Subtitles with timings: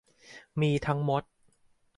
[0.61, 1.23] มีทั้งมด